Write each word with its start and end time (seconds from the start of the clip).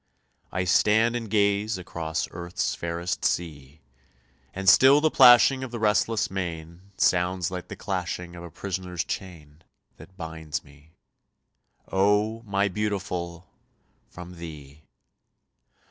I 0.51 0.63
stand 0.63 1.15
and 1.15 1.29
gaze 1.29 1.77
across 1.77 2.27
Earth's 2.31 2.73
fairest 2.73 3.23
sea, 3.23 3.81
And 4.51 4.67
still 4.67 4.99
the 4.99 5.11
plashing 5.11 5.63
of 5.63 5.69
the 5.69 5.77
restless 5.77 6.31
main, 6.31 6.81
Sounds 6.97 7.51
like 7.51 7.67
the 7.67 7.75
clashing 7.75 8.35
of 8.35 8.41
a 8.43 8.49
prisoner's 8.49 9.03
chain, 9.03 9.61
That 9.97 10.17
binds 10.17 10.63
me, 10.63 10.93
oh! 11.91 12.41
my 12.47 12.67
Beautiful, 12.67 13.47
from 14.09 14.37
thee. 14.37 14.81